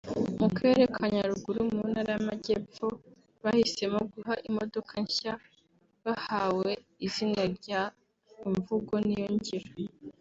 [0.39, 2.85] mu Karere ka Nyaruguru mu Ntara y’Amajyepfo
[3.43, 5.33] bahisemo guha imodoka nshya
[6.05, 6.69] bahawe
[7.15, 7.81] izina rya
[8.47, 9.69] ‘Imvugo Niyo Ngiro’